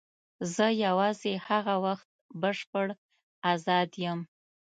[0.53, 2.07] زه یوازې هغه وخت
[2.41, 2.87] بشپړ
[3.53, 4.19] آزاد یم.